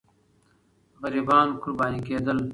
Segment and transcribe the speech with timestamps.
[1.01, 2.39] غریبان قرباني کېدل.